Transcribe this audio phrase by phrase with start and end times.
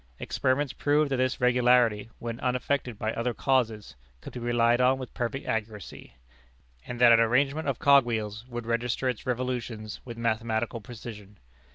[0.17, 5.13] Experiments proved that this regularity, when unaffected by other causes, could be relied on with
[5.13, 6.15] perfect accuracy,
[6.87, 11.37] and that an arrangement of cog wheels would register its revolutions with mathematical precision.